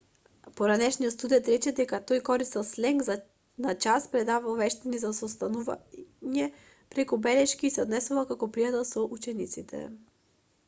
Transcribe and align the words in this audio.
поранешен 0.59 1.03
студент 1.15 1.49
рече 1.49 1.71
дека 1.79 1.97
тој 2.11 2.21
користел 2.29 2.63
сленг 2.69 3.03
на 3.65 3.75
час 3.85 4.07
предавал 4.15 4.57
вештини 4.61 5.01
за 5.03 5.11
состанување 5.17 6.47
преку 6.95 7.19
белешки 7.27 7.69
и 7.69 7.73
се 7.75 7.83
однесувал 7.85 8.25
како 8.31 8.49
пријател 8.57 8.87
со 8.93 9.05
учениците 9.19 9.83